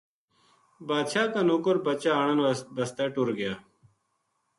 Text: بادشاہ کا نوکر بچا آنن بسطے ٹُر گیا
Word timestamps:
بادشاہ 0.87 1.27
کا 1.33 1.41
نوکر 1.47 1.75
بچا 1.85 2.11
آنن 2.23 2.39
بسطے 2.75 3.05
ٹُر 3.13 3.27
گیا 3.37 3.53